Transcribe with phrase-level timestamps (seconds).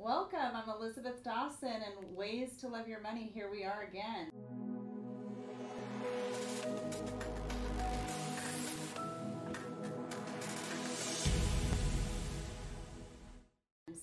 [0.00, 0.54] Welcome.
[0.54, 3.28] I'm Elizabeth Dawson, and Ways to Love Your Money.
[3.34, 4.30] Here we are again.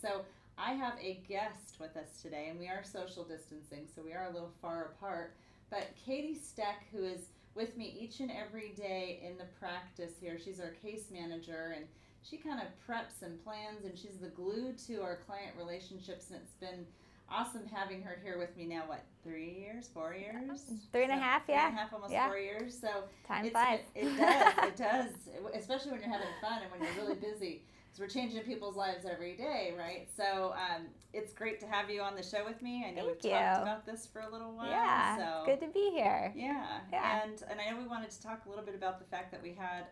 [0.01, 0.25] So,
[0.57, 4.25] I have a guest with us today, and we are social distancing, so we are
[4.25, 5.37] a little far apart.
[5.69, 10.37] But Katie Steck, who is with me each and every day in the practice here,
[10.43, 11.85] she's our case manager, and
[12.29, 16.29] she kind of preps and plans, and she's the glue to our client relationships.
[16.29, 16.85] And it's been
[17.29, 18.83] awesome having her here with me now.
[18.87, 20.61] What three years, four years,
[20.91, 22.27] three and a half, three yeah, and a half, almost Yeah.
[22.27, 22.77] four years.
[22.79, 22.89] So
[23.27, 23.79] time flies.
[23.95, 24.53] It, it does.
[24.67, 25.11] It does.
[25.53, 27.63] Especially when you're having fun and when you're really busy.
[27.85, 30.07] Because we're changing people's lives every day, right?
[30.17, 32.83] So um, it's great to have you on the show with me.
[32.85, 33.37] I know Thank we've you.
[33.37, 34.69] talked about this for a little while.
[34.69, 36.33] yeah, So good to be here.
[36.35, 36.79] yeah.
[36.91, 37.23] Yeah.
[37.23, 39.41] And and I know we wanted to talk a little bit about the fact that
[39.41, 39.85] we had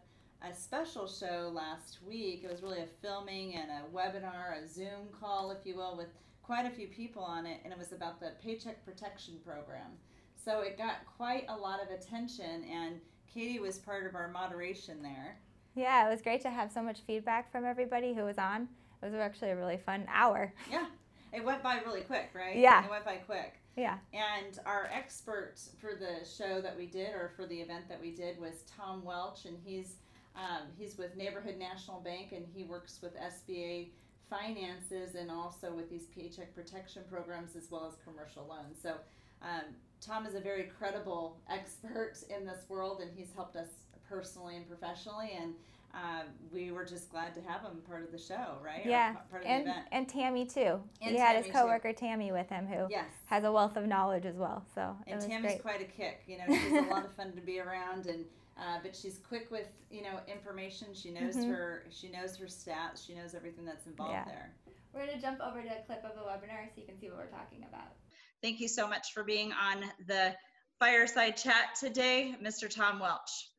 [0.44, 2.42] a special show last week.
[2.44, 6.10] It was really a filming and a webinar, a Zoom call, if you will, with
[6.42, 9.92] quite a few people on it, and it was about the Paycheck Protection Program.
[10.36, 13.00] So it got quite a lot of attention, and
[13.34, 15.38] Katie was part of our moderation there.
[15.76, 18.68] Yeah, it was great to have so much feedback from everybody who was on.
[19.02, 20.54] It was actually a really fun hour.
[20.70, 20.88] Yeah,
[21.32, 22.58] it went by really quick, right?
[22.58, 22.84] Yeah.
[22.84, 23.56] it went by quick.
[23.78, 23.98] Yeah.
[24.14, 28.12] And our expert for the show that we did, or for the event that we
[28.12, 29.96] did, was Tom Welch, and he's
[30.36, 33.90] um, he's with Neighborhood National Bank, and he works with SBA
[34.30, 38.78] finances and also with these paycheck protection programs as well as commercial loans.
[38.82, 38.96] So
[39.42, 43.68] um, Tom is a very credible expert in this world, and he's helped us
[44.10, 45.54] personally and professionally, and
[45.94, 48.84] um, we were just glad to have him part of the show, right?
[48.84, 49.88] Yeah, part of And the event.
[49.92, 50.82] and Tammy too.
[51.04, 51.52] And he had Tammy, his too.
[51.52, 53.06] coworker Tammy with him who Yes.
[53.28, 54.66] has a wealth of knowledge as well.
[54.74, 55.62] So it And Tammy's great.
[55.62, 56.24] quite a kick.
[56.26, 58.26] You know, she's a lot of fun to be around, and
[58.58, 60.94] uh, but she's quick with you know information.
[60.94, 61.50] She knows Mhm.
[61.50, 63.06] her she knows her stats.
[63.06, 64.26] She knows everything that's involved Yeah.
[64.26, 64.56] there.
[64.94, 67.10] We're going to jump over to a clip of the webinar so you can see
[67.10, 67.96] what we're talking about.
[68.42, 70.36] Thank you so much for being on the
[70.80, 72.70] fireside chat today, Mr.
[72.70, 73.50] Tom Welch.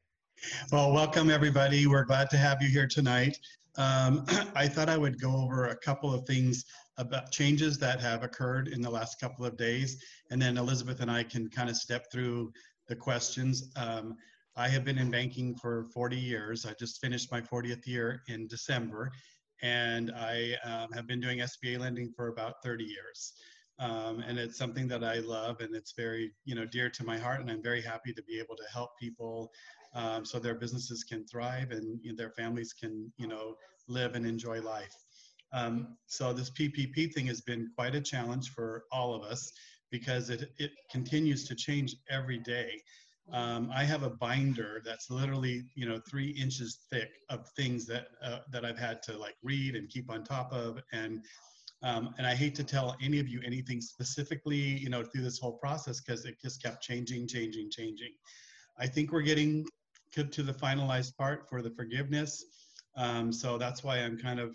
[0.71, 1.87] Well, welcome everybody.
[1.87, 3.38] We're glad to have you here tonight.
[3.77, 6.65] Um, I thought I would go over a couple of things
[6.97, 11.10] about changes that have occurred in the last couple of days, and then Elizabeth and
[11.10, 12.53] I can kind of step through
[12.87, 13.72] the questions.
[13.75, 14.16] Um,
[14.56, 16.65] I have been in banking for 40 years.
[16.65, 19.10] I just finished my 40th year in December,
[19.62, 23.34] and I um, have been doing SBA lending for about 30 years.
[23.81, 27.19] Um, and it's something that I love, and it's very, you know, dear to my
[27.19, 27.41] heart.
[27.41, 29.50] And I'm very happy to be able to help people
[29.94, 33.56] um, so their businesses can thrive and you know, their families can, you know,
[33.88, 34.94] live and enjoy life.
[35.53, 39.53] Um, so this PPP thing has been quite a challenge for all of us
[39.91, 42.81] because it, it continues to change every day.
[43.33, 48.09] Um, I have a binder that's literally, you know, three inches thick of things that
[48.23, 51.25] uh, that I've had to like read and keep on top of, and
[51.83, 55.39] um, and I hate to tell any of you anything specifically, you know, through this
[55.39, 58.13] whole process because it just kept changing, changing, changing.
[58.79, 59.65] I think we're getting
[60.13, 62.45] to the finalized part for the forgiveness,
[62.97, 64.55] um, so that's why I'm kind of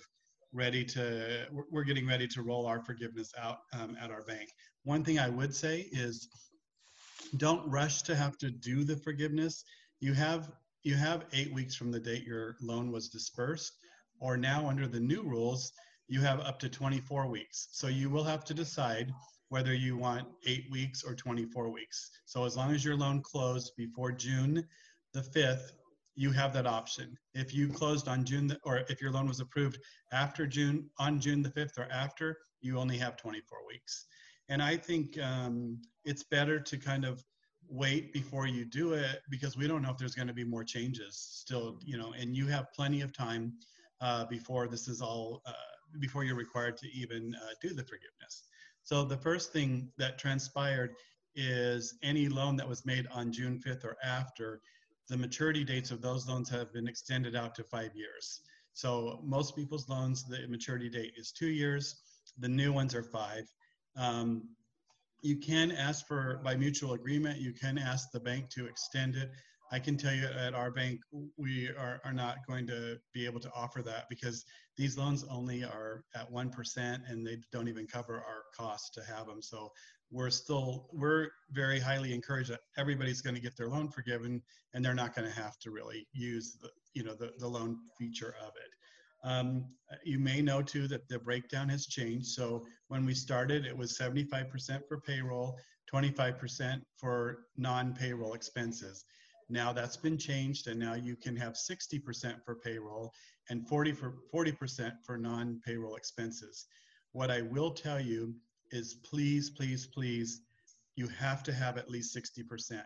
[0.53, 1.47] ready to.
[1.71, 4.49] We're getting ready to roll our forgiveness out um, at our bank.
[4.83, 6.29] One thing I would say is
[7.37, 9.63] don't rush to have to do the forgiveness.
[9.99, 10.51] You have
[10.83, 13.73] you have eight weeks from the date your loan was dispersed,
[14.19, 15.73] or now under the new rules,
[16.07, 17.67] you have up to 24 weeks.
[17.71, 19.13] So you will have to decide
[19.49, 22.09] whether you want eight weeks or 24 weeks.
[22.25, 24.65] So as long as your loan closed before June
[25.13, 25.71] the 5th,
[26.15, 27.17] you have that option.
[27.33, 29.79] If you closed on June, the, or if your loan was approved
[30.11, 34.05] after June, on June the 5th or after, you only have 24 weeks.
[34.49, 37.23] And I think um, it's better to kind of
[37.69, 40.63] wait before you do it because we don't know if there's going to be more
[40.63, 43.53] changes still, you know, and you have plenty of time
[44.01, 45.53] uh, before this is all, uh,
[45.99, 48.43] before you're required to even uh, do the forgiveness.
[48.83, 50.95] So the first thing that transpired
[51.35, 54.61] is any loan that was made on June 5th or after,
[55.09, 58.41] the maturity dates of those loans have been extended out to five years.
[58.73, 62.01] So most people's loans, the maturity date is two years.
[62.39, 63.43] The new ones are five.
[63.97, 64.49] Um,
[65.21, 69.29] you can ask for, by mutual agreement, you can ask the bank to extend it.
[69.71, 71.01] I can tell you at our bank,
[71.37, 74.45] we are, are not going to be able to offer that because
[74.77, 79.27] these loans only are at 1% and they don't even cover our costs to have
[79.27, 79.41] them.
[79.41, 79.71] So
[80.09, 84.41] we're still, we're very highly encouraged that everybody's going to get their loan forgiven
[84.73, 87.77] and they're not going to have to really use the, you know, the, the loan
[87.97, 88.71] feature of it.
[89.23, 89.65] Um,
[90.03, 92.27] you may know too that the breakdown has changed.
[92.27, 95.57] So when we started, it was 75% for payroll,
[95.93, 99.05] 25% for non-payroll expenses.
[99.49, 103.11] Now that's been changed, and now you can have 60% for payroll
[103.49, 106.67] and 40 for 40% for non-payroll expenses.
[107.13, 108.35] What I will tell you
[108.71, 110.41] is please, please, please,
[110.95, 112.83] you have to have at least 60%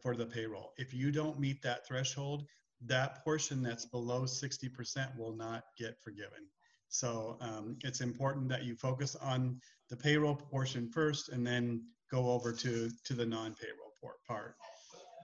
[0.00, 0.72] for the payroll.
[0.76, 2.44] If you don't meet that threshold,
[2.84, 6.46] that portion that's below 60% will not get forgiven.
[6.88, 12.30] So um, it's important that you focus on the payroll portion first and then go
[12.30, 13.86] over to, to the non-payroll
[14.28, 14.54] part.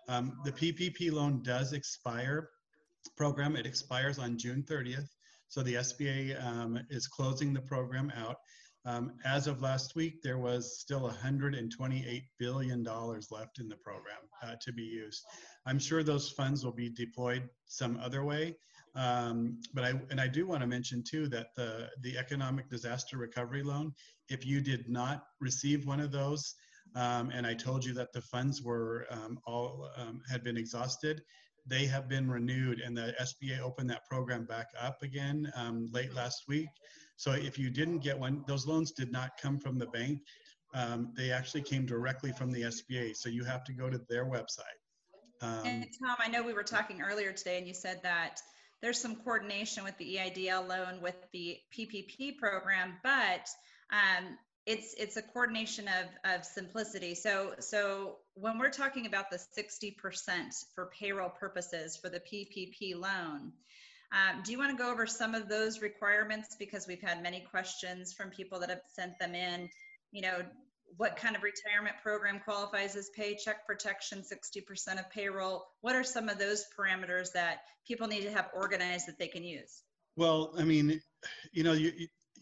[0.08, 2.48] Um, the PPP loan does expire
[3.16, 3.56] program.
[3.56, 5.08] It expires on June 30th.
[5.48, 8.36] So the SBA um, is closing the program out.
[8.84, 14.54] Um, as of last week, there was still $128 billion left in the program uh,
[14.60, 15.24] to be used.
[15.66, 18.56] I'm sure those funds will be deployed some other way.
[18.94, 23.16] Um, but I and I do want to mention too that the the economic disaster
[23.16, 23.94] recovery loan,
[24.28, 26.54] if you did not receive one of those,
[26.94, 31.22] um, and I told you that the funds were um, all um, had been exhausted,
[31.66, 36.12] they have been renewed, and the SBA opened that program back up again um, late
[36.12, 36.68] last week.
[37.22, 40.22] So if you didn't get one, those loans did not come from the bank.
[40.74, 43.14] Um, they actually came directly from the SBA.
[43.14, 44.80] So you have to go to their website.
[45.40, 48.40] Um, and Tom, I know we were talking earlier today, and you said that
[48.80, 53.48] there's some coordination with the EIDL loan with the PPP program, but
[53.92, 54.36] um,
[54.66, 57.14] it's it's a coordination of of simplicity.
[57.14, 59.94] So so when we're talking about the 60%
[60.74, 63.52] for payroll purposes for the PPP loan,
[64.12, 66.54] um, do you want to go over some of those requirements?
[66.58, 69.68] Because we've had many questions from people that have sent them in.
[70.10, 70.42] You know,
[70.96, 75.64] what kind of retirement program qualifies as paycheck protection 60% of payroll?
[75.80, 79.44] What are some of those parameters that people need to have organized that they can
[79.44, 79.82] use?
[80.14, 81.00] Well i mean
[81.52, 81.90] you know you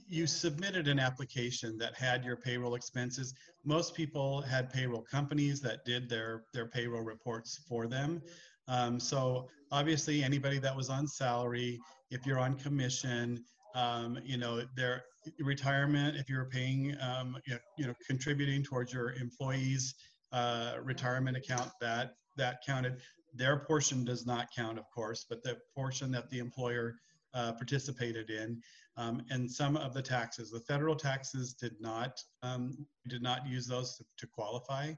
[0.08, 3.32] you submitted an application that had your payroll expenses.
[3.64, 8.20] Most people had payroll companies that did their their payroll reports for them
[8.68, 11.78] um, so obviously anybody that was on salary
[12.10, 13.42] if you're on commission
[13.74, 15.02] um, you know their
[15.38, 19.94] retirement if you're paying um, you, know, you know contributing towards your employees
[20.32, 22.96] uh, retirement account that that counted.
[23.34, 26.96] Their portion does not count of course but the portion that the employer
[27.34, 28.60] uh, participated in
[28.96, 30.50] um, and some of the taxes.
[30.50, 34.92] The federal taxes did not um, did not use those to, to qualify.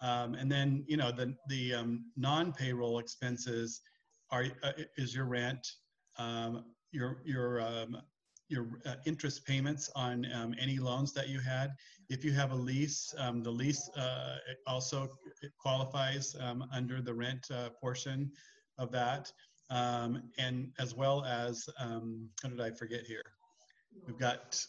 [0.00, 3.80] Um, and then you know the the um, non-payroll expenses
[4.30, 5.66] are uh, is your rent
[6.18, 7.98] um, your your um,
[8.48, 10.26] your uh, interest payments on
[10.60, 11.74] any loans that you had.
[12.10, 14.36] If you have a lease, the lease uh,
[14.66, 15.08] also
[15.58, 16.36] qualifies
[16.72, 18.30] under the rent uh, portion
[18.78, 19.32] of that,
[19.70, 23.24] um, and as well as um, how did I forget here?
[24.06, 24.64] We've got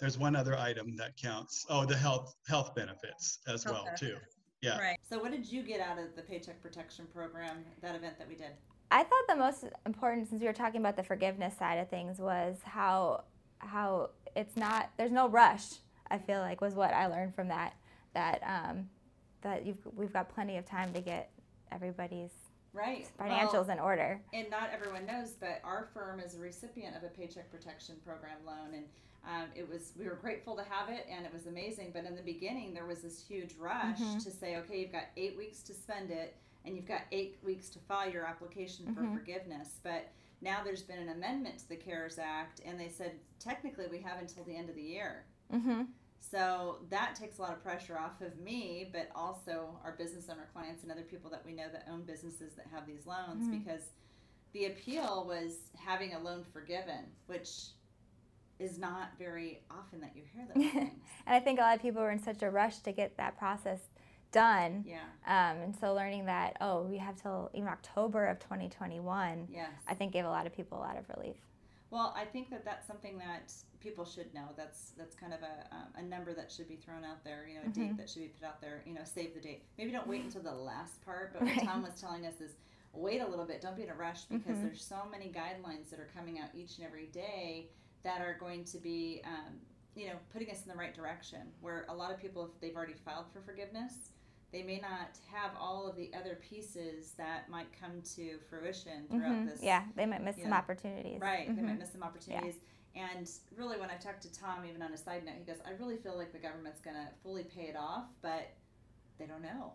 [0.00, 1.64] there's one other item that counts.
[1.70, 4.00] Oh, the health health benefits as health well benefits.
[4.00, 4.16] too.
[4.60, 4.78] Yeah.
[4.78, 4.98] Right.
[5.08, 8.36] So what did you get out of the Paycheck Protection Program, that event that we
[8.36, 8.52] did?
[8.92, 12.18] I thought the most important, since we were talking about the forgiveness side of things,
[12.18, 13.24] was how
[13.58, 15.64] how it's not there's no rush.
[16.10, 17.74] I feel like was what I learned from that
[18.14, 18.88] that um,
[19.42, 21.30] that you've we've got plenty of time to get
[21.70, 22.32] everybody's
[22.72, 24.20] right financials well, in order.
[24.32, 28.38] And not everyone knows, but our firm is a recipient of a Paycheck Protection Program
[28.46, 28.84] loan, and
[29.24, 31.90] um, it was we were grateful to have it, and it was amazing.
[31.92, 34.18] But in the beginning, there was this huge rush mm-hmm.
[34.18, 37.68] to say, okay, you've got eight weeks to spend it and you've got eight weeks
[37.70, 39.14] to file your application for mm-hmm.
[39.14, 39.80] forgiveness.
[39.82, 40.08] But
[40.40, 44.20] now there's been an amendment to the CARES Act, and they said technically we have
[44.20, 45.24] until the end of the year.
[45.52, 45.82] Mm-hmm.
[46.30, 50.48] So that takes a lot of pressure off of me, but also our business owner
[50.52, 53.58] clients and other people that we know that own businesses that have these loans mm-hmm.
[53.58, 53.82] because
[54.52, 57.48] the appeal was having a loan forgiven, which
[58.58, 60.90] is not very often that you hear those things.
[61.26, 63.36] and I think a lot of people were in such a rush to get that
[63.36, 63.80] process
[64.30, 64.84] done.
[64.86, 65.00] Yeah.
[65.26, 69.68] Um, and so learning that, oh, we have till even October of 2021, yes.
[69.88, 71.36] I think gave a lot of people a lot of relief.
[71.92, 74.46] Well, I think that that's something that people should know.
[74.56, 77.46] That's that's kind of a, um, a number that should be thrown out there.
[77.46, 77.88] You know, a mm-hmm.
[77.88, 78.82] date that should be put out there.
[78.86, 79.64] You know, save the date.
[79.76, 81.34] Maybe don't wait until the last part.
[81.34, 81.66] But what right.
[81.66, 82.52] Tom was telling us is
[82.94, 83.60] wait a little bit.
[83.60, 84.64] Don't be in a rush because mm-hmm.
[84.64, 87.68] there's so many guidelines that are coming out each and every day
[88.04, 89.52] that are going to be, um,
[89.94, 91.40] you know, putting us in the right direction.
[91.60, 94.12] Where a lot of people, if they've already filed for forgiveness,
[94.52, 99.32] they may not have all of the other pieces that might come to fruition throughout
[99.32, 99.46] mm-hmm.
[99.46, 99.62] this.
[99.62, 101.20] Yeah, they might miss some know, opportunities.
[101.20, 101.56] Right, mm-hmm.
[101.56, 101.78] they might mm-hmm.
[101.80, 102.56] miss some opportunities.
[102.94, 103.06] Yeah.
[103.14, 105.70] And really, when I talked to Tom, even on a side note, he goes, "I
[105.82, 108.52] really feel like the government's going to fully pay it off, but
[109.18, 109.72] they don't know.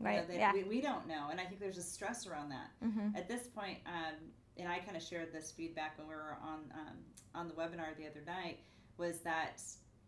[0.00, 0.14] Right.
[0.14, 0.52] You know, they, yeah.
[0.52, 2.70] we, we don't know, and I think there's a stress around that.
[2.84, 3.16] Mm-hmm.
[3.16, 4.14] At this point, um,
[4.56, 6.96] and I kind of shared this feedback when we were on um,
[7.34, 8.58] on the webinar the other night,
[8.98, 9.62] was that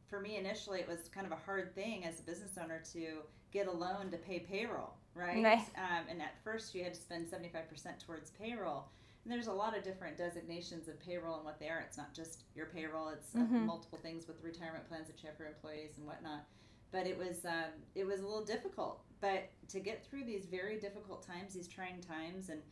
[0.09, 3.19] for me initially it was kind of a hard thing as a business owner to
[3.53, 5.43] get a loan to pay payroll, right?
[5.43, 5.59] right.
[5.77, 8.85] Um, and at first you had to spend 75% towards payroll.
[9.25, 11.81] And there's a lot of different designations of payroll and what they are.
[11.81, 13.09] It's not just your payroll.
[13.09, 13.67] It's uh, Mhm.
[13.67, 16.45] multiple things with retirement plans that you have for employees and whatnot.
[16.91, 19.03] But it was um, it was a little difficult.
[19.21, 22.63] But to get through these very difficult times, these trying times, and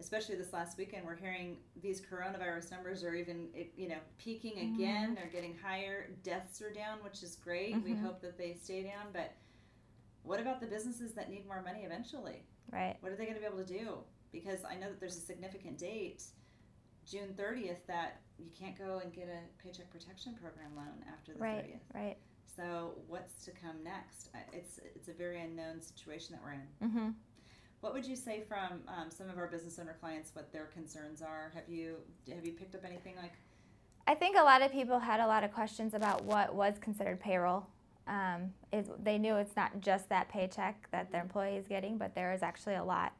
[0.00, 5.14] especially this last weekend, we're hearing these coronavirus numbers are even you know peaking again.
[5.14, 6.10] They're getting higher.
[6.22, 7.80] Deaths are down, which is great.
[7.82, 8.02] We Mhm.
[8.02, 9.10] hope that they stay down.
[9.12, 9.32] But
[10.24, 12.42] what about the businesses that need more money eventually?
[12.72, 12.96] Right.
[13.00, 13.98] What are they going to be able to do?
[14.32, 16.24] Because I know that there's a significant date,
[17.08, 21.38] June 30th, that you can't go and get a paycheck protection program loan after the
[21.38, 21.64] Right.
[21.66, 21.94] 30th.
[21.94, 22.16] Right.
[22.56, 24.30] So what's to come next?
[24.52, 26.88] It's it's a very unknown situation that we're in.
[26.88, 27.10] Mm-hmm.
[27.80, 30.30] What would you say from um, some of our business owner clients?
[30.34, 31.50] What their concerns are?
[31.54, 31.96] Have you
[32.32, 33.32] have you picked up anything like?
[34.06, 37.18] I think a lot of people had a lot of questions about what was considered
[37.20, 37.66] payroll.
[38.06, 42.14] Um, it, they knew it's not just that paycheck that their employee is getting, but
[42.14, 43.12] there is actually a lot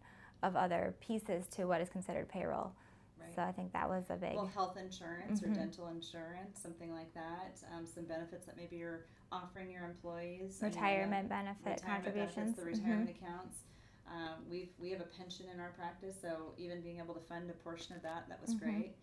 [0.42, 2.72] of other pieces to what is considered payroll.
[3.18, 3.34] Right.
[3.34, 4.34] So I think that was a big.
[4.34, 5.54] Well, health insurance or Mhm.
[5.54, 7.62] dental insurance, something like that.
[7.72, 10.60] Um, some benefits that maybe you're offering your employees.
[10.62, 12.34] Retirement benefit retirement contributions.
[12.54, 13.58] benefits, the retirement accounts.
[14.06, 17.48] Um, we've we have a pension in our practice, so even being able to fund
[17.48, 18.58] a portion of that, that was Mhm.
[18.60, 18.96] great.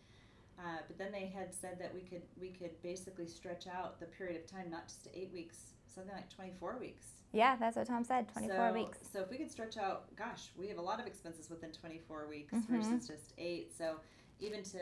[0.62, 4.06] Uh, but then they had said that we could we could basically stretch out the
[4.06, 7.08] period of time, not just to eight weeks, something like twenty four weeks.
[7.34, 8.28] Yeah, that's what Tom said.
[8.34, 8.98] 24 so, weeks.
[9.14, 12.28] So if we could stretch out, gosh, we have a lot of expenses within 24
[12.28, 12.68] weeks Mhm.
[12.68, 13.72] versus just eight.
[13.74, 14.02] So
[14.42, 14.80] even to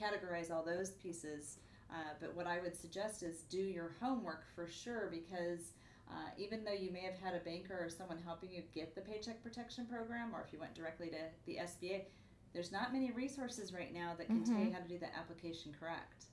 [0.00, 1.58] categorize all those pieces,
[1.90, 5.74] uh, but what I would suggest is do your homework for sure because
[6.10, 9.00] uh, even though you may have had a banker or someone helping you get the
[9.00, 12.04] Paycheck Protection Program, or if you went directly to the SBA,
[12.52, 14.74] there's not many resources right now that can tell you Mhm.
[14.74, 16.26] how to do the application correct.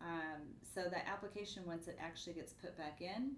[0.00, 3.36] Um, so that application, once it actually gets put back in,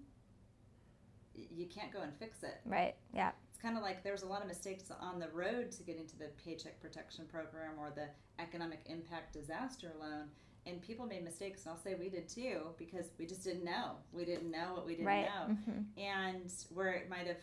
[1.34, 2.94] you can't go and fix it Right.
[3.14, 3.32] Yeah.
[3.48, 6.06] it's kind of like there was a lot of mistakes on the road to getting
[6.08, 8.08] to the paycheck protection program or the
[8.38, 10.30] economic impact disaster loan
[10.66, 13.92] and people made mistakes and i'll say we did too because we just didn't know
[14.12, 15.26] we didn't know what we didn't right.
[15.26, 17.38] know hmm and where it might have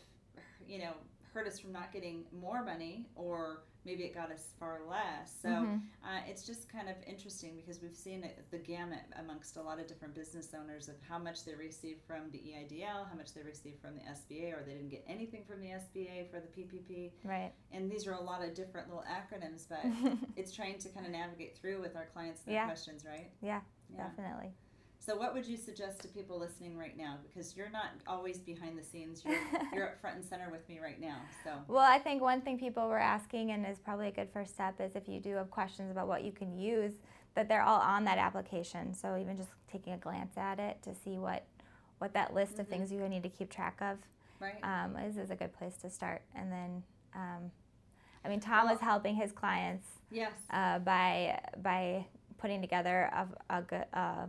[0.67, 0.94] you know
[1.34, 5.48] hurt us from not getting more money or maybe it got us far less so
[5.48, 5.82] Mhm.
[6.03, 9.79] uh, it's just kind of interesting because we've seen it, the gamut amongst a lot
[9.79, 13.41] of different business owners of how much they receive from the EIDL, how much they
[13.44, 17.12] receive from the SBA, or they didn't get anything from the SBA for the PPP.
[17.24, 17.53] Right.
[17.72, 19.79] And these are a lot of different little acronyms, but
[20.36, 22.65] it's trying to kind of navigate through with our clients their Yeah.
[22.65, 23.32] questions, right?
[23.41, 24.08] Yeah, Yeah.
[24.10, 24.51] Definitely.
[25.00, 27.18] So, what would you suggest to people listening right now?
[27.25, 29.38] Because you're not always behind the scenes; you're
[29.74, 31.18] you're up front and center with me right now.
[31.44, 34.54] So, Well, I think one thing people were asking, and is probably a good first
[34.54, 36.94] step, is if you do have questions about what you can use,
[37.36, 38.94] that they're all on that application.
[38.94, 41.46] So even just taking a glance at it to see what
[42.00, 42.70] what that list of Mhm.
[42.70, 43.98] things you need to keep track of
[44.39, 44.60] right?
[44.63, 46.22] um, is is a good place to start.
[46.36, 46.84] And then,
[47.16, 47.51] um,
[48.25, 50.34] I mean, Tom Well- is helping his clients yes.
[50.50, 52.06] uh, by by
[52.38, 54.25] putting together a, a good uh,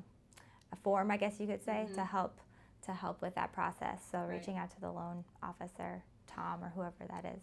[0.73, 2.09] a form, I guess you could say, to Mhm.
[2.09, 2.41] help
[2.83, 4.03] to help with that process.
[4.11, 4.29] So Right.
[4.39, 7.43] reaching out to the loan officer, Tom, or whoever that is.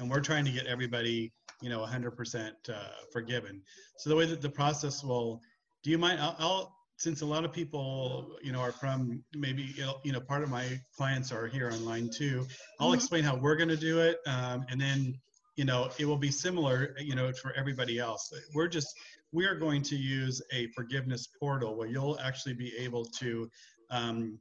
[0.00, 2.74] and we're trying to get everybody you know 100% uh,
[3.12, 3.62] forgiven
[3.96, 5.40] so the way that the process will
[5.82, 9.74] do you mind I'll, I'll since a lot of people you know are from maybe
[10.04, 12.46] you know, part of my clients are here online too
[12.80, 12.94] i'll Mhm.
[12.94, 15.18] explain how we're going to do it um, and then
[15.56, 18.94] you know it will be similar you know for everybody else we're just
[19.32, 23.48] we are going to use a forgiveness portal where you'll actually be able to
[23.90, 24.38] um,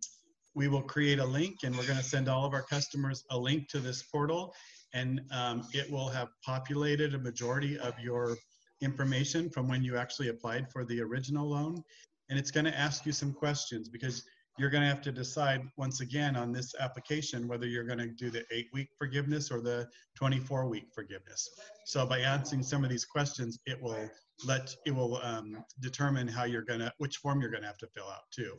[0.56, 3.38] we will create a link and we're going to send all of our customers a
[3.38, 4.53] link to this portal
[4.94, 8.36] and um, it will have populated a majority of your
[8.82, 11.84] information from when you actually applied for the original loan.
[12.29, 14.24] And it's going to ask you some questions because
[14.58, 18.08] you're going to have to decide once again on this application whether you're going to
[18.08, 21.48] do the eight week forgiveness or the 24 week forgiveness.
[21.86, 24.10] So by answering some of these questions, it will
[24.46, 28.08] let it will um, determine how you're to which form you're to have to fill
[28.08, 28.58] out too.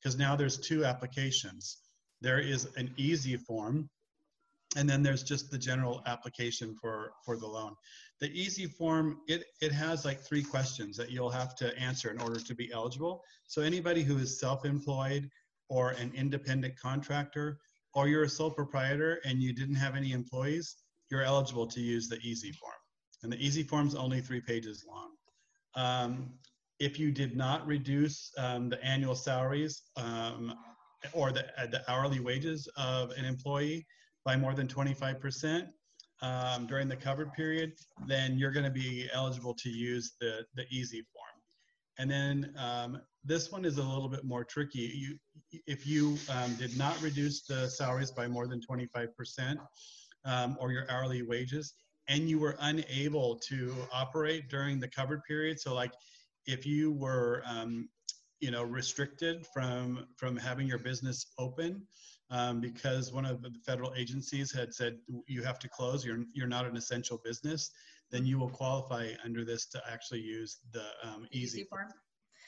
[0.00, 1.78] Because now there's two applications.
[2.20, 3.90] There is an easy form
[4.76, 7.74] and then there's just the general application for for the loan
[8.20, 12.20] the easy form it it has like three questions that you'll have to answer in
[12.20, 15.28] order to be eligible so anybody who is self-employed
[15.68, 17.58] or an independent contractor
[17.94, 20.76] or you're a sole proprietor and you didn't have any employees
[21.10, 22.72] you're eligible to use the easy form
[23.22, 25.15] and the easy form is only three pages long
[25.76, 26.32] um,
[26.78, 30.54] if you did not reduce um, the annual salaries um,
[31.12, 33.86] or the, uh, the hourly wages of an employee
[34.24, 35.68] by more than 25%
[36.22, 37.72] um, during the covered period,
[38.06, 41.26] then you're going to be eligible to use the, the easy form.
[41.98, 44.92] And then um, this one is a little bit more tricky.
[44.94, 45.18] You,
[45.66, 49.56] if you um, did not reduce the salaries by more than 25%
[50.24, 51.74] um, or your hourly wages,
[52.08, 55.92] and you were unable to operate during the covered period, so like
[56.46, 57.88] if you were, um,
[58.40, 61.86] you know, restricted from from having your business open
[62.30, 66.46] um, because one of the federal agencies had said you have to close, you're you're
[66.46, 67.70] not an essential business,
[68.10, 71.88] then you will qualify under this to actually use the um, easy, Easy form.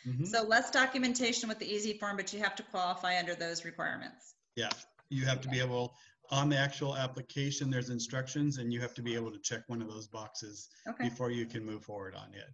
[0.07, 0.27] Mhm.
[0.27, 4.35] So less documentation with the easy form, but you have to qualify under those requirements.
[4.57, 4.71] Yeah,
[5.11, 5.97] you have to be able,
[6.30, 9.80] on the actual application, there's instructions and you have to be able to check one
[9.80, 11.08] of those boxes Okay.
[11.08, 12.49] before you can move forward on it.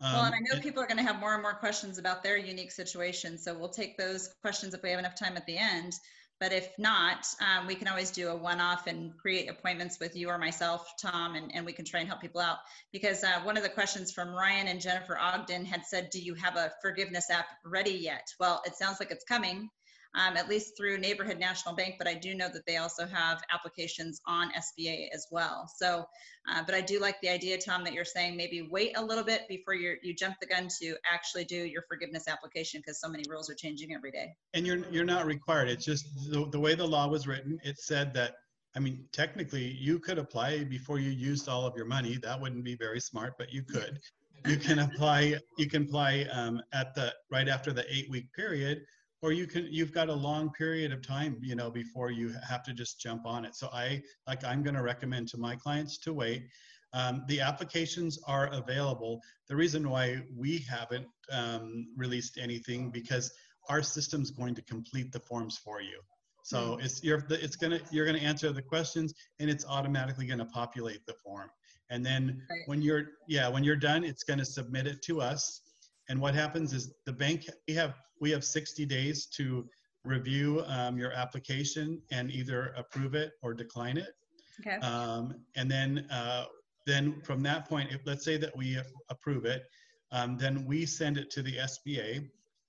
[0.00, 2.22] Well, and Um, I know people are going to have more and more questions about
[2.22, 5.56] their unique situation, so we'll take those questions if we have enough time at the
[5.56, 5.94] end.
[6.40, 10.28] But if not, um, we can always do a one-off and create appointments with you
[10.28, 12.58] or myself, Tom, and, and we can try and help people out.
[12.90, 16.34] Because uh, one of the questions from Ryan and Jennifer Ogden had said, do you
[16.34, 18.26] have a forgiveness app ready yet?
[18.40, 19.68] Well, it sounds like it's coming,
[20.14, 23.42] um, at least through Neighborhood National Bank, but I do know that they also have
[23.52, 25.70] applications on SBA as well.
[25.76, 26.06] So
[26.50, 29.22] uh, but I do like the idea, Tom, that you're saying maybe wait a little
[29.22, 33.08] bit before you you jump the gun to actually do your forgiveness application because so
[33.08, 34.34] many rules are changing every day.
[34.54, 35.68] And you're, you're not required.
[35.68, 38.34] It's just the, the way the law was written, it said that,
[38.74, 42.18] I mean, technically you could apply before you used all of your money.
[42.22, 44.00] That wouldn't be very smart, but you could.
[44.46, 48.82] You can apply, you can apply um, at the, right after the eight week period,
[49.22, 52.62] or you can, you've got a long period of time, you know, before you have
[52.64, 53.54] to just jump on it.
[53.54, 56.48] So I, like, I'm going to recommend to my clients to wait.
[56.92, 59.22] Um, the applications are available.
[59.48, 63.32] The reason why we haven't um, released anything because
[63.68, 66.00] our system's going to complete the forms for you.
[66.44, 71.06] So it's you're it's gonna you're gonna answer the questions and it's automatically gonna populate
[71.06, 71.48] the form.
[71.90, 72.62] And then Right.
[72.66, 75.60] when you're yeah when you're done, it's gonna submit it to us.
[76.08, 79.68] And what happens is the bank we have we have 60 days to
[80.04, 84.14] review um, your application and either approve it or decline it.
[84.60, 84.76] Okay.
[84.76, 86.44] Um, and then, uh,
[86.86, 88.78] then from that point, if, let's say that we
[89.10, 89.64] approve it,
[90.12, 92.28] um, then we send it to the SBA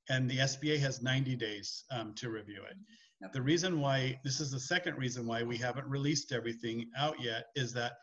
[0.10, 2.75] and the SBA has 90 days um, to review it.
[3.24, 3.31] Okay.
[3.33, 7.45] The reason why, this is the second reason why we haven't released everything out yet
[7.56, 7.93] is that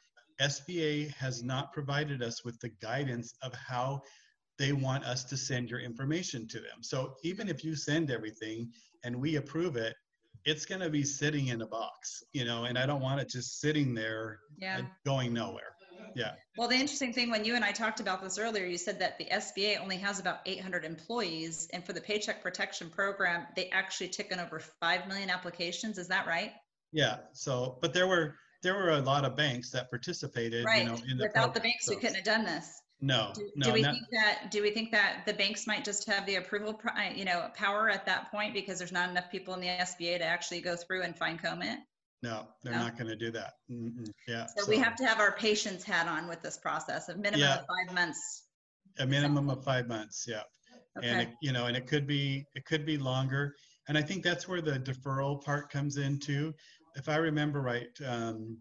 [0.40, 4.03] SBA has not provided us with the guidance of how
[4.61, 6.83] they want us to send your information to them.
[6.83, 8.70] So even if you send everything
[9.03, 9.96] and we approve it,
[10.44, 13.29] it's going to be sitting in a box, you know, and I don't want it
[13.31, 14.83] just sitting there Yeah.
[15.07, 15.75] going nowhere.
[16.14, 16.33] Yeah.
[16.59, 19.16] Well, the interesting thing when you and I talked about this earlier, you said that
[19.16, 24.09] the SBA only has about 800 employees, and for the Paycheck Protection Program, they actually
[24.09, 25.96] took in over 5 million applications.
[25.99, 26.53] Is that right?
[26.92, 27.18] Yeah.
[27.33, 30.83] So, but there were there were a lot of banks that participated, Right.
[30.83, 32.83] you know, in the Without the program, banks, we couldn't have done this.
[33.03, 35.85] No, Do, no, do we not- think that do we think that the banks might
[35.85, 39.09] just have the approval pro- uh, you know power at that point because there's not
[39.09, 41.79] enough people in the SBA to actually go through and fine comb it?
[42.23, 42.81] no, they're No?
[42.81, 43.55] not going to do that.
[43.71, 44.05] Mm-mm.
[44.29, 44.45] Yeah.
[44.55, 47.61] So, we have to have our patience hat on with this process, of minimum Yeah.
[47.61, 48.43] of five months.
[48.99, 50.27] a minimum of five months.
[50.29, 50.43] Yeah.
[50.97, 51.23] and Okay.
[51.23, 53.55] it, you know and it could be it could be longer
[53.89, 56.53] and i think that's where the deferral part comes in too
[56.97, 58.59] if i remember right um,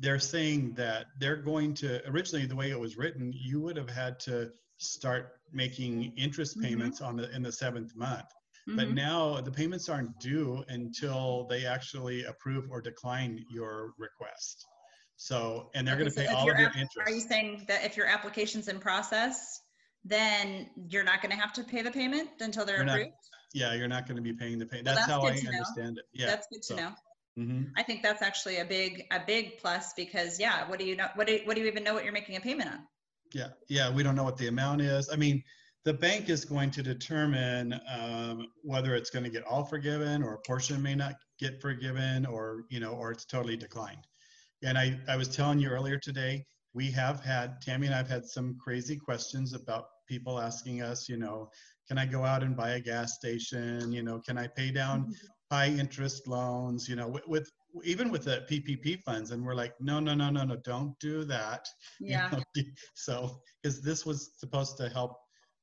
[0.00, 3.88] they're saying that they're going to originally the way it was written you would have
[3.90, 6.62] had to start making interest Mhm.
[6.62, 8.26] payments on the in the seventh month
[8.66, 8.94] but Mhm.
[8.94, 14.64] now the payments aren't due until they actually approve or decline your request
[15.16, 17.12] so and they're Okay, going to so pay all your of your app- interest Are
[17.12, 19.60] you saying that if your application's in process,
[20.04, 23.16] then you're not going to have to pay the payment until they're You're not- approved?
[23.52, 25.44] yeah you're not going to be paying the pay Well, that's that's how i to
[25.44, 25.50] know.
[25.50, 26.94] understand it yeah That's good to so- know.
[27.40, 30.96] Hmm I think that's actually a big, a big plus because yeah, what do you
[30.96, 32.80] know, what do, what do you even know what you're making a payment on?
[33.32, 35.08] Yeah, yeah, we don't know what the amount is.
[35.10, 35.42] I mean,
[35.84, 40.34] the bank is going to determine um, whether it's going to get all forgiven or
[40.34, 44.06] a portion may not get forgiven or, you know, or it's totally declined.
[44.62, 48.26] And I, I was telling you earlier today, we have had, Tammy and I've had
[48.26, 51.48] some crazy questions about people asking us, you know,
[51.88, 53.90] can I go out and buy a gas station?
[53.90, 55.12] You know, can I pay down
[55.50, 56.88] high interest loans?
[56.88, 57.50] You know, with, with
[57.84, 61.24] even with the PPP funds, and we're like, no, no, no, no, no, don't do
[61.24, 61.68] that.
[62.00, 62.30] you Yeah.
[62.32, 62.42] know?
[62.94, 65.16] so, because this was supposed to help,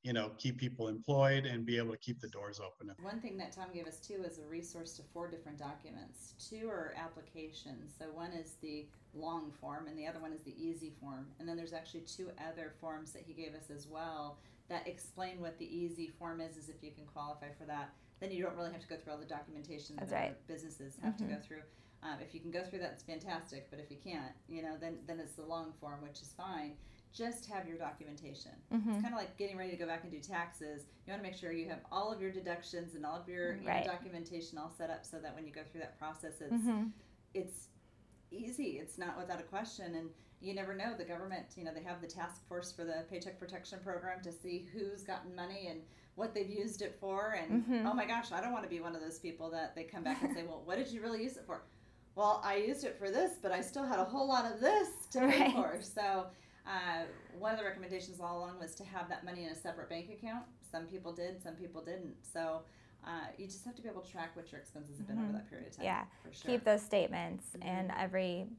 [0.03, 2.93] you know, keep people employed and be able to keep the doors open.
[3.01, 6.33] One thing that Tom gave us too is a resource to four different documents.
[6.49, 7.93] Two are applications.
[7.97, 11.27] So one is the long form and the other one is the easy form.
[11.39, 14.37] And then there's actually two other forms that he gave us as well
[14.69, 17.93] that explain what the easy form is, is if you can qualify for that.
[18.19, 20.47] Then you don't really have to go through all the documentation That's that other right.
[20.47, 21.29] businesses have to Mhm.
[21.29, 21.63] go through.
[22.03, 23.69] Um, if you can go through that, it's fantastic.
[23.69, 26.77] But if you can't, you know, then then it's the long form, which is fine.
[27.13, 28.51] Just have your documentation.
[28.71, 28.93] Mhm.
[28.93, 30.85] It's kind of like getting ready to go back and do taxes.
[31.05, 33.55] You want to make sure you have all of your deductions and all of your,
[33.55, 33.85] your Right.
[33.85, 36.91] documentation all set up so that when you go through that process, it's Mhm.
[37.33, 37.69] it's
[38.31, 38.77] easy.
[38.79, 39.95] It's not without a question.
[39.95, 40.95] And you never know.
[40.95, 44.31] The government, you know, they have the task force for the Paycheck Protection Program to
[44.31, 45.81] see who's gotten money and
[46.17, 47.33] what they've used it for.
[47.39, 47.85] And Mhm.
[47.85, 50.03] oh my gosh, I don't want to be one of those people that they come
[50.03, 51.61] back and say, well, what did you really use it for?
[52.15, 54.89] Well, I used it for this, but I still had a whole lot of this
[55.11, 55.53] to pay Right.
[55.53, 55.79] for.
[55.81, 56.27] So,
[56.65, 57.03] uh,
[57.37, 60.09] one of the recommendations all along was to have that money in a separate bank
[60.09, 60.43] account.
[60.71, 62.15] Some people did, some people didn't.
[62.25, 62.63] So,
[63.05, 65.27] uh, you just have to be able to track what your expenses have been over
[65.27, 65.33] Mhm.
[65.33, 65.85] that period of time.
[65.85, 66.05] Yeah.
[66.23, 66.51] for sure.
[66.51, 67.63] Keep those statements Mhm.
[67.63, 68.49] and every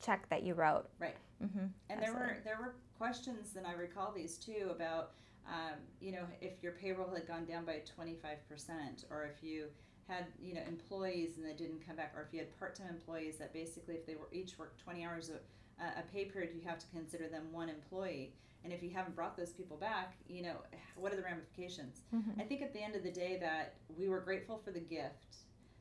[0.00, 0.88] check that you wrote.
[0.98, 1.16] Right.
[1.42, 1.66] Mm-hmm.
[1.90, 5.12] And there were there were questions, and I recall these too about,
[5.48, 9.42] um, you know, if your payroll had gone down by twenty five percent, or if
[9.42, 9.66] you
[10.08, 12.88] had you know employees and they didn't come back, or if you had part time
[12.90, 16.66] employees that basically if they were each worked twenty hours a, a pay period, you
[16.68, 18.32] have to consider them one employee.
[18.64, 20.56] And if you haven't brought those people back, you know,
[20.96, 22.02] what are the ramifications?
[22.14, 22.40] Mhm.
[22.40, 25.36] I think at the end of the day that we were grateful for the gift.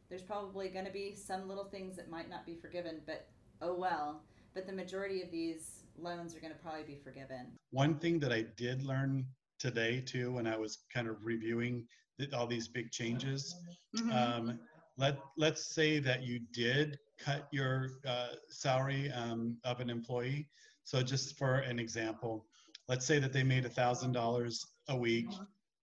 [0.08, 3.28] There's probably going to be some little things that might not be forgiven, but
[3.62, 4.22] oh well.
[4.54, 7.48] But the majority of these loans are going to probably be forgiven.
[7.72, 9.26] One thing that I did learn
[9.60, 11.86] today too, when I was kind of reviewing
[12.34, 13.54] all these big changes,
[13.96, 14.12] Mhm.
[14.14, 14.60] um,
[14.98, 20.48] let let's say that you did cut your uh, salary um, of an employee.
[20.84, 22.46] So just for an example,
[22.88, 25.28] let's say that they made a thousand dollars a week.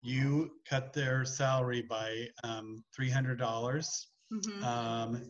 [0.03, 4.09] You cut their salary by um, three hundred dollars.
[4.33, 4.63] Mhm.
[4.63, 5.23] Um,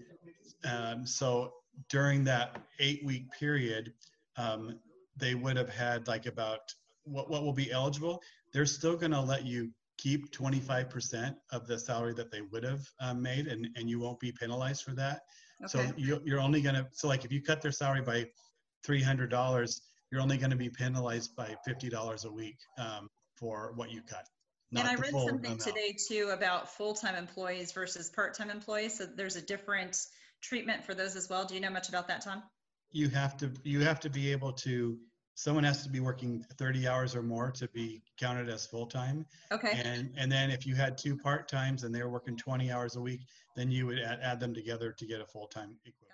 [0.64, 1.53] um, so
[1.88, 3.92] during that eight week period,
[4.37, 4.79] um,
[5.16, 6.61] they would have had like about
[7.05, 8.23] what, what will be eligible.
[8.53, 12.81] They're still going to let you keep 25% of the salary that they would have
[13.01, 15.21] um, made, and, and you won't be penalized for that.
[15.67, 18.27] So you, you're only going to, so like if you cut their salary by
[18.89, 24.01] $300, you're only going to be penalized by $50 a week um, for what you
[24.01, 24.27] cut.
[24.75, 25.61] And I read something amount.
[25.61, 28.97] today too about full-time employees versus part-time employees.
[28.97, 29.99] So there's a different
[30.41, 31.45] treatment for those as well.
[31.45, 32.43] Do you know much about that, Tom?
[32.93, 34.99] you have to you have to be able to
[35.40, 39.24] someone has to be working 30 hours or more to be counted as full time
[39.50, 39.81] Okay.
[39.83, 42.96] and and then if you had two part times and they were working 20 hours
[42.96, 43.20] a week
[43.57, 46.11] then you would add, add them together to get a full time equivalent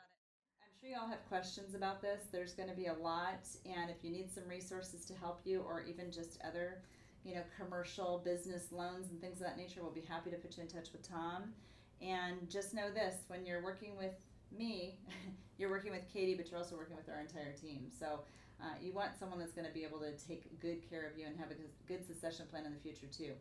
[0.63, 2.21] I'm sure you all have questions about this.
[2.31, 5.63] There's going to be a lot, and if you need some resources to help you,
[5.63, 6.83] or even just other,
[7.25, 10.57] you know, commercial business loans and things of that nature, we'll be happy to put
[10.57, 11.55] you in touch with Tom.
[12.03, 14.15] And just know this: when you're working with
[14.57, 14.99] me,
[15.59, 17.87] you're working with Katie, but you're also working with our entire team.
[17.99, 18.21] So.
[18.61, 21.27] Uh, you want someone that's going to be able to take good care of you
[21.27, 21.55] and have a
[21.87, 23.33] good succession plan in the future too.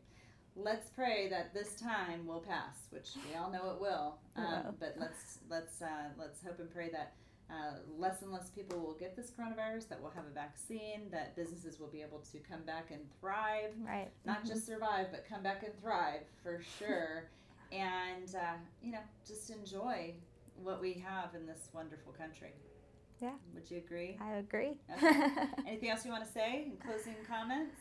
[0.57, 4.17] Let's pray that this time will pass, which we all know it will.
[4.35, 4.75] Um, will.
[4.79, 7.13] but let's let's uh, let's hope and pray that
[7.49, 11.35] uh, less and less people will get this coronavirus, that we'll have a vaccine, that
[11.35, 14.09] businesses will be able to come back and thrive, Right.
[14.25, 14.47] not Mhm.
[14.47, 17.29] just survive, but come back and thrive for sure.
[17.71, 20.15] and, uh, you know, just enjoy
[20.63, 22.53] what we have in this wonderful country.
[23.21, 23.31] Yeah.
[23.53, 24.17] Would you agree?
[24.21, 24.77] I agree.
[24.97, 25.29] Okay.
[25.67, 27.75] Anything else you want to say in closing comments?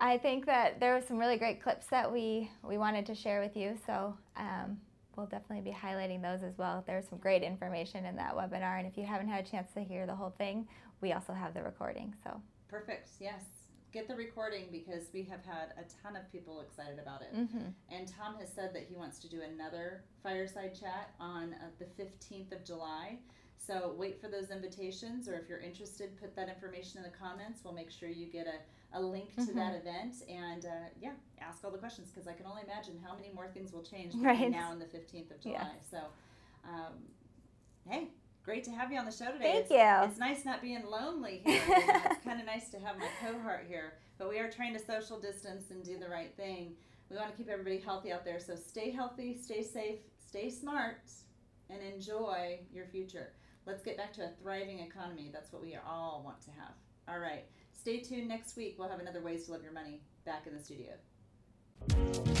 [0.00, 3.40] I think that there were some really great clips that we, we wanted to share
[3.40, 4.78] with you, so um,
[5.14, 6.82] we'll definitely be highlighting those as well.
[6.86, 9.80] There's some great information in that webinar, and if you haven't had a chance to
[9.80, 10.66] hear the whole thing,
[11.02, 12.14] we also have the recording.
[12.24, 13.08] So, Perfect.
[13.20, 13.42] Yes.
[13.92, 17.34] Get the recording because we have had a ton of people excited about it.
[17.34, 17.68] mm-hmm.
[17.90, 21.86] And Tom has said that he wants to do another fireside chat on uh, the
[22.00, 23.18] 15th of July.
[23.66, 27.60] So wait for those invitations, or if you're interested, put that information in the comments.
[27.62, 30.14] We'll make sure you get a, a link to that event.
[30.28, 33.48] And uh, yeah, ask all the questions because I can only imagine how many more
[33.48, 34.50] things will change between Right.
[34.50, 35.58] now and the 15th of July.
[35.60, 35.74] Yes.
[35.90, 35.98] So,
[36.64, 36.94] um,
[37.86, 38.08] hey,
[38.44, 39.44] great to have you on the show today.
[39.44, 40.10] Thank it's, you.
[40.10, 41.62] It's nice not being lonely here.
[41.66, 45.20] it's kind of nice to have my cohort here, but we are trying to social
[45.20, 46.72] distance and do the right thing.
[47.10, 51.10] We want to keep everybody healthy out there, so stay healthy, stay safe, stay smart,
[51.68, 53.32] and enjoy your future.
[53.70, 55.30] Let's get back to a thriving economy.
[55.32, 56.72] That's what we all want to have.
[57.08, 57.44] All right.
[57.72, 58.74] Stay tuned next week.
[58.76, 62.40] We'll have another Ways to Love Your Money back in the studio.